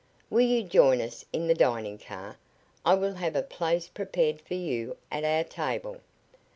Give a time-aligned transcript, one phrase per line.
[0.31, 2.39] "Will you join us in the dining car?
[2.83, 5.99] I will have a place prepared for you at our table."